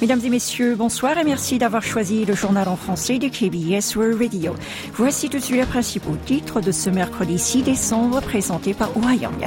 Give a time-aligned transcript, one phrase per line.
[0.00, 4.18] Mesdames et messieurs, bonsoir et merci d'avoir choisi le journal en français de KBS World
[4.18, 4.54] Radio.
[4.94, 9.00] Voici tout de suite les principaux titres de ce mercredi 6 décembre présenté par Oh
[9.10, 9.46] Young.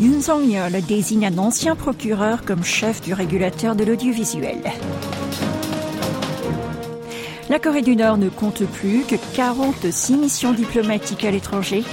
[0.00, 4.62] Yoon Song-yeol désigne un ancien procureur comme chef du régulateur de l'audiovisuel.
[7.50, 11.84] La Corée du Nord ne compte plus que 46 missions diplomatiques à l'étranger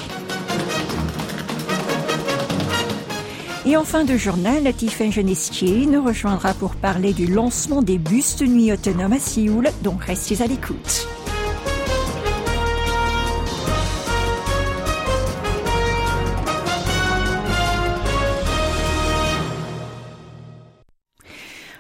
[3.70, 8.38] Et en fin de journal, Tiffany Genestier nous rejoindra pour parler du lancement des bus
[8.38, 11.06] de nuit autonomes à Séoul, donc restez à l'écoute.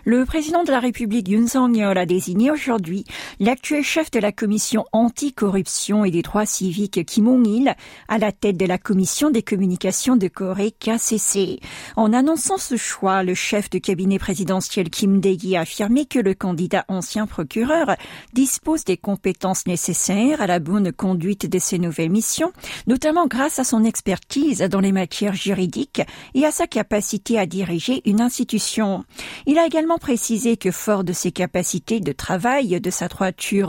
[0.03, 3.03] Le président de la République Yoon Song-yeol a désigné aujourd'hui
[3.39, 7.75] l'actuel chef de la commission anticorruption et des droits civiques Kim Ong-il
[8.07, 11.59] à la tête de la commission des communications de Corée KCC.
[11.95, 16.33] En annonçant ce choix, le chef de cabinet présidentiel Kim Dae-gi a affirmé que le
[16.33, 17.95] candidat ancien procureur
[18.33, 22.51] dispose des compétences nécessaires à la bonne conduite de ses nouvelles missions,
[22.87, 26.01] notamment grâce à son expertise dans les matières juridiques
[26.33, 29.03] et à sa capacité à diriger une institution.
[29.45, 33.09] Il a également préciser que fort de ses capacités de travail, de sa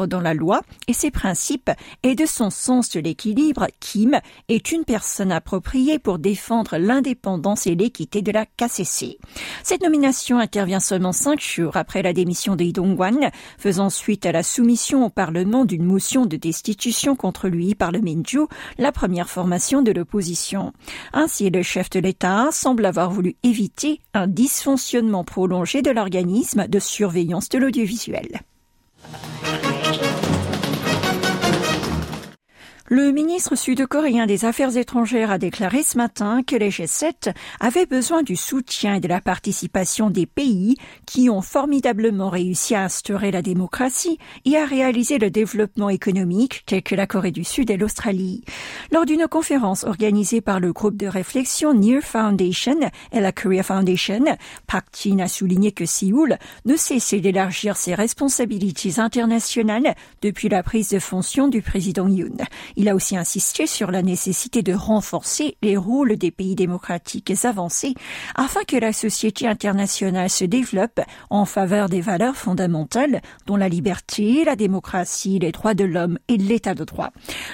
[0.06, 1.70] dans la loi et ses principes
[2.02, 7.74] et de son sens de l'équilibre, Kim est une personne appropriée pour défendre l'indépendance et
[7.74, 9.18] l'équité de la KCC.
[9.62, 14.42] Cette nomination intervient seulement cinq jours après la démission de Dong-wan, faisant suite à la
[14.42, 18.40] soumission au Parlement d'une motion de destitution contre lui par le Minju,
[18.78, 20.72] la première formation de l'opposition.
[21.12, 26.18] Ainsi, le chef de l'État semble avoir voulu éviter un dysfonctionnement prolongé de l'organisation
[26.68, 28.40] de surveillance de l'audiovisuel.
[32.91, 38.22] Le ministre sud-coréen des Affaires étrangères a déclaré ce matin que les G7 avaient besoin
[38.22, 43.43] du soutien et de la participation des pays qui ont formidablement réussi à instaurer la
[43.43, 44.16] démocratie
[44.47, 48.43] et à réaliser le développement économique tels que la Corée du Sud et l'Australie.
[48.91, 52.81] Lors d'une conférence organisée par le groupe de réflexion Near Foundation
[53.12, 54.25] et la Korea Foundation,
[54.66, 60.88] Park Jin a souligné que Séoul ne cessait d'élargir ses responsabilités internationales depuis la prise
[60.88, 62.38] de fonction du président Yoon.
[62.81, 67.94] Il a aussi insisté sur la nécessité de renforcer les rôles des pays démocratiques avancés
[68.37, 74.44] afin que la société internationale se développe en faveur des valeurs fondamentales dont la liberté,
[74.44, 77.11] la démocratie, les droits de l'homme et l'état de droit.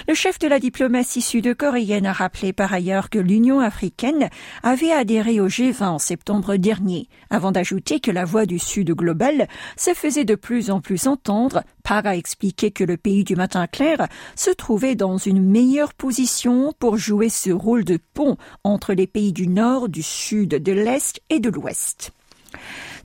[0.07, 4.29] Le chef de la diplomatie sud-coréenne a rappelé par ailleurs que l'Union africaine
[4.61, 9.47] avait adhéré au G20 en septembre dernier, avant d'ajouter que la voix du Sud global
[9.75, 11.63] se faisait de plus en plus entendre.
[11.85, 16.73] Par a expliqué que le pays du matin clair se trouvait dans une meilleure position
[16.79, 21.21] pour jouer ce rôle de pont entre les pays du Nord, du Sud, de l'Est
[21.29, 22.11] et de l'Ouest.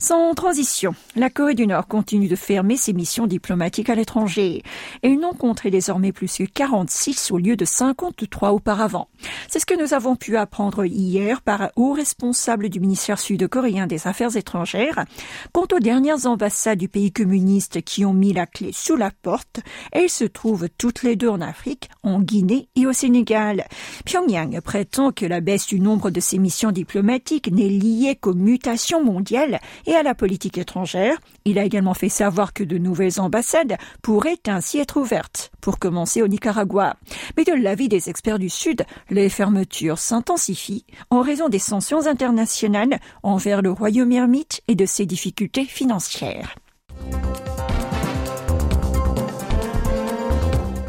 [0.03, 4.63] Sans transition, la Corée du Nord continue de fermer ses missions diplomatiques à l'étranger.
[5.03, 9.09] Elle n'en compterait désormais plus que 46 au lieu de 53 auparavant.
[9.47, 13.85] C'est ce que nous avons pu apprendre hier par un haut responsable du ministère sud-coréen
[13.85, 15.05] des Affaires étrangères.
[15.53, 19.59] Quant aux dernières ambassades du pays communiste qui ont mis la clé sous la porte,
[19.91, 23.67] elles se trouvent toutes les deux en Afrique, en Guinée et au Sénégal.
[24.05, 29.05] Pyongyang prétend que la baisse du nombre de ses missions diplomatiques n'est liée qu'aux mutations
[29.05, 29.59] mondiales
[29.90, 31.17] et à la politique étrangère.
[31.45, 36.21] Il a également fait savoir que de nouvelles ambassades pourraient ainsi être ouvertes, pour commencer
[36.21, 36.95] au Nicaragua.
[37.37, 42.99] Mais de l'avis des experts du Sud, les fermetures s'intensifient en raison des sanctions internationales
[43.23, 46.55] envers le royaume ermite et de ses difficultés financières.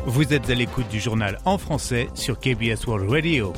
[0.06, 3.52] Vous êtes à l'écoute du journal en français sur KBS World Radio.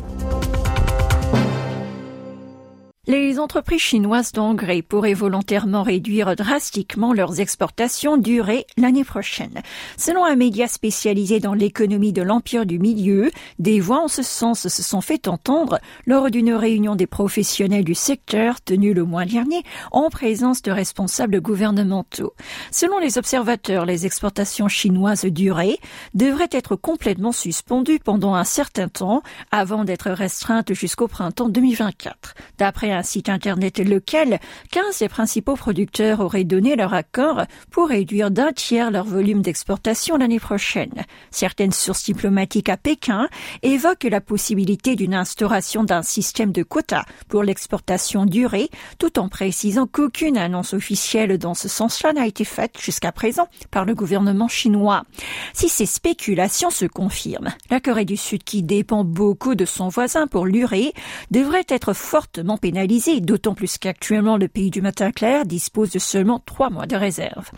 [3.06, 9.60] Les entreprises chinoises d'engrais pourraient volontairement réduire drastiquement leurs exportations durées l'année prochaine.
[9.98, 14.68] Selon un média spécialisé dans l'économie de l'empire du milieu, des voix en ce sens
[14.68, 19.62] se sont fait entendre lors d'une réunion des professionnels du secteur tenue le mois dernier
[19.92, 22.32] en présence de responsables gouvernementaux.
[22.70, 25.78] Selon les observateurs, les exportations chinoises durées
[26.14, 32.34] devraient être complètement suspendues pendant un certain temps avant d'être restreintes jusqu'au printemps 2024.
[32.56, 34.38] D'après un site internet lequel
[34.70, 40.16] 15 des principaux producteurs auraient donné leur accord pour réduire d'un tiers leur volume d'exportation
[40.16, 41.04] l'année prochaine.
[41.30, 43.28] Certaines sources diplomatiques à Pékin
[43.62, 49.86] évoquent la possibilité d'une instauration d'un système de quotas pour l'exportation durée, tout en précisant
[49.86, 55.04] qu'aucune annonce officielle dans ce sens-là n'a été faite jusqu'à présent par le gouvernement chinois.
[55.52, 60.26] Si ces spéculations se confirment, la Corée du Sud, qui dépend beaucoup de son voisin
[60.26, 60.92] pour l'urée,
[61.30, 66.40] devrait être fortement pénalisée d'autant plus qu'actuellement le pays du matin clair dispose de seulement
[66.44, 67.50] trois mois de réserve.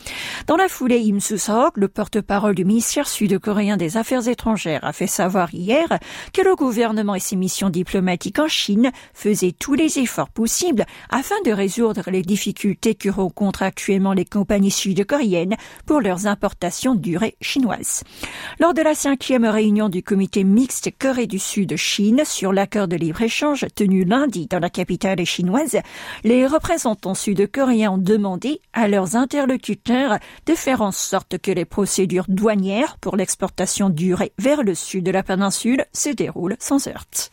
[0.47, 5.07] Dans la foulée, Im Soo-sok, le porte-parole du ministère sud-coréen des Affaires étrangères, a fait
[5.07, 5.99] savoir hier
[6.33, 11.37] que le gouvernement et ses missions diplomatiques en Chine faisaient tous les efforts possibles afin
[11.45, 15.57] de résoudre les difficultés que rencontrent actuellement les compagnies sud-coréennes
[15.87, 18.05] pour leurs importations durées chinoises.
[18.61, 23.67] Lors de la cinquième réunion du comité mixte Corée du Sud-Chine sur l'accord de libre-échange
[23.75, 25.79] tenu lundi dans la capitale chinoise,
[26.25, 32.27] les représentants sud-coréens ont demandé à leurs interlocuteurs de faire en sorte que les procédures
[32.29, 37.31] douanières pour l'exportation durée vers le sud de la péninsule se déroulent sans heurts.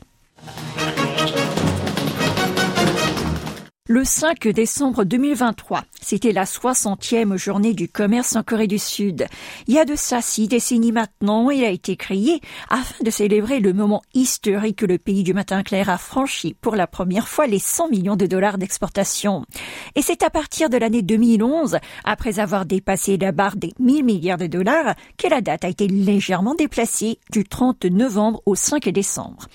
[3.96, 9.28] Le 5 décembre 2023, c'était la 60e journée du commerce en Corée du Sud.
[9.68, 12.42] Il y a de ça six décennies maintenant, il a été créé
[12.72, 16.76] afin de célébrer le moment historique que le pays du matin clair a franchi pour
[16.76, 19.46] la première fois les 100 millions de dollars d'exportation.
[19.94, 24.40] Et c'est à partir de l'année 2011, après avoir dépassé la barre des 1000 milliards
[24.40, 29.46] de dollars, que la date a été légèrement déplacée du 30 novembre au 5 décembre.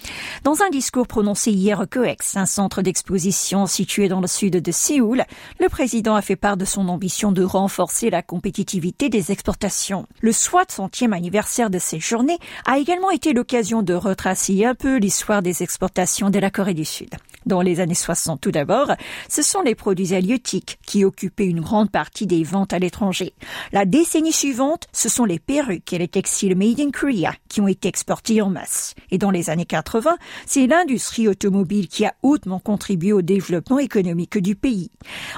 [0.44, 4.72] Dans un discours prononcé hier au COEX, un centre d'exposition situé dans le sud de
[4.72, 5.24] Séoul,
[5.58, 10.06] le président a fait part de son ambition de renforcer la compétitivité des exportations.
[10.20, 15.42] Le 60e anniversaire de ces journées a également été l'occasion de retracer un peu l'histoire
[15.42, 17.10] des exportations de la Corée du Sud.
[17.46, 18.92] Dans les années 60 tout d'abord,
[19.28, 23.32] ce sont les produits halieutiques qui occupaient une grande partie des ventes à l'étranger.
[23.72, 27.68] La décennie suivante, ce sont les perruques et les textiles made in Korea qui ont
[27.68, 28.94] été exportés en masse.
[29.10, 34.07] Et dans les années 80, c'est l'industrie automobile qui a hautement contribué au développement économique
[34.14, 34.90] du pays.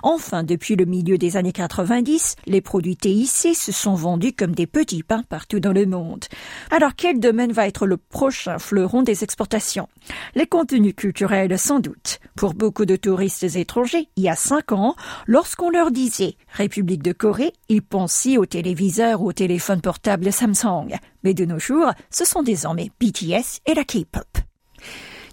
[0.03, 4.67] Enfin, depuis le milieu des années 90, les produits TIC se sont vendus comme des
[4.67, 6.25] petits pains partout dans le monde.
[6.71, 9.89] Alors quel domaine va être le prochain fleuron des exportations?
[10.35, 12.19] Les contenus culturels sans doute.
[12.37, 14.95] Pour beaucoup de touristes étrangers, il y a cinq ans,
[15.27, 20.97] lorsqu'on leur disait République de Corée, ils pensaient aux téléviseurs ou aux téléphones portables Samsung.
[21.23, 24.50] Mais de nos jours, ce sont désormais BTS et la K-pop.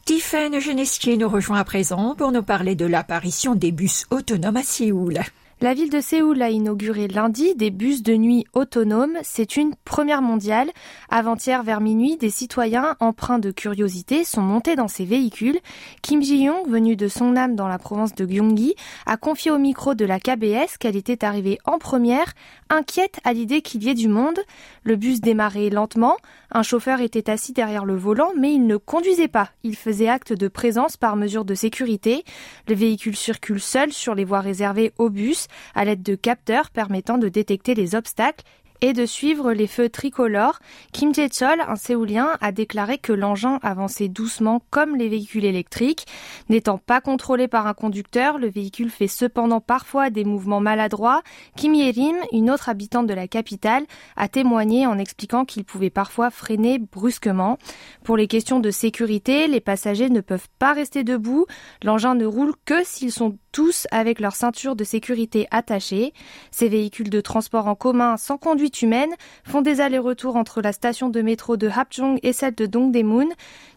[0.07, 4.63] Tiffaine Genestier nous rejoint à présent pour nous parler de l'apparition des bus autonomes à
[4.63, 5.19] Séoul.
[5.59, 9.18] La ville de Séoul a inauguré lundi des bus de nuit autonomes.
[9.24, 10.69] C'est une première mondiale.
[11.09, 15.57] Avant-hier, vers minuit, des citoyens empreints de curiosité sont montés dans ces véhicules.
[16.04, 18.75] Kim Ji-young, venu de Songnam dans la province de Gyeonggi,
[19.07, 22.33] a confié au micro de la KBS qu'elle était arrivée en première,
[22.69, 24.39] inquiète à l'idée qu'il y ait du monde.
[24.83, 26.18] Le bus démarrait lentement.
[26.51, 29.50] Un chauffeur était assis derrière le volant, mais il ne conduisait pas.
[29.63, 32.24] Il faisait acte de présence par mesure de sécurité.
[32.68, 37.17] Le véhicule circule seul sur les voies réservées aux bus à l'aide de capteurs permettant
[37.17, 38.44] de détecter les obstacles
[38.81, 40.59] et de suivre les feux tricolores,
[40.91, 46.06] Kim Jae-chol, un séoulien, a déclaré que l'engin avançait doucement comme les véhicules électriques.
[46.50, 51.21] N'étant pas contrôlé par un conducteur, le véhicule fait cependant parfois des mouvements maladroits.
[51.56, 53.85] Kim Ye-rim, une autre habitante de la capitale,
[54.15, 57.57] a témoigné en expliquant qu'il pouvait parfois freiner brusquement.
[58.03, 61.45] Pour les questions de sécurité, les passagers ne peuvent pas rester debout.
[61.83, 66.13] L'engin ne roule que s'ils sont tous avec leur ceinture de sécurité attachée.
[66.51, 71.09] Ces véhicules de transport en commun sans conduite humaines font des allers-retours entre la station
[71.09, 73.27] de métro de Hapjong et celle de Dongdaemun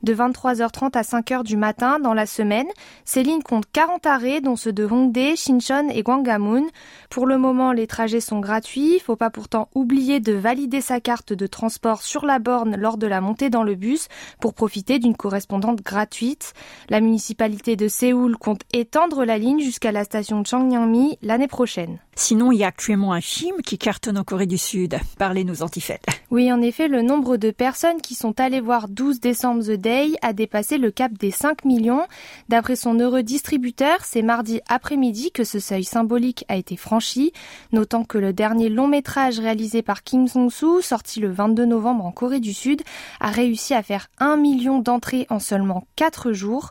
[0.03, 2.67] de 23h30 à 5h du matin dans la semaine.
[3.05, 6.65] Ces lignes comptent 40 arrêts dont ceux de Hongdae, Shincheon et Gwangamun.
[7.11, 8.99] Pour le moment, les trajets sont gratuits.
[9.01, 13.07] Faut pas pourtant oublier de valider sa carte de transport sur la borne lors de
[13.07, 14.09] la montée dans le bus
[14.41, 16.53] pour profiter d'une correspondante gratuite.
[16.89, 21.99] La municipalité de Séoul compte étendre la ligne jusqu'à la station de Changyangmi l'année prochaine.
[22.21, 24.99] Sinon, il y a actuellement un film qui cartonne en Corée du Sud.
[25.17, 26.01] Parlez-nous, Antifed.
[26.31, 30.13] Oui, en effet, le nombre de personnes qui sont allées voir 12 décembre The Day
[30.21, 32.07] a dépassé le cap des 5 millions.
[32.51, 37.33] D'après son heureux distributeur, c'est mardi après-midi que ce seuil symbolique a été franchi,
[37.73, 42.13] notant que le dernier long métrage réalisé par Kim Song-soo, sorti le 22 novembre en
[42.13, 42.83] Corée du Sud,
[43.19, 46.71] a réussi à faire 1 million d'entrées en seulement 4 jours.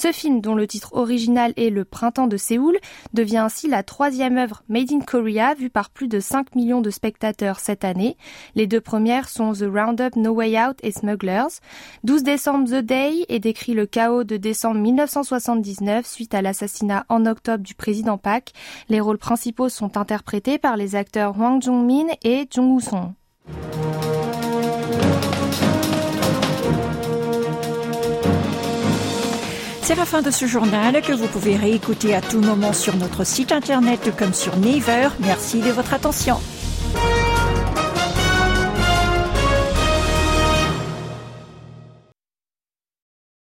[0.00, 2.78] Ce film, dont le titre original est Le Printemps de Séoul,
[3.12, 6.88] devient ainsi la troisième œuvre Made in Korea vue par plus de 5 millions de
[6.88, 8.16] spectateurs cette année.
[8.54, 11.60] Les deux premières sont The Roundup No Way Out et Smugglers.
[12.04, 17.26] 12 décembre The Day est décrit le chaos de décembre 1979 suite à l'assassinat en
[17.26, 18.52] octobre du président Park.
[18.88, 23.12] Les rôles principaux sont interprétés par les acteurs Hwang Jong-min et Jung Woo-song.
[29.90, 33.24] C'est la fin de ce journal que vous pouvez réécouter à tout moment sur notre
[33.24, 35.08] site internet comme sur Naver.
[35.18, 36.36] Merci de votre attention.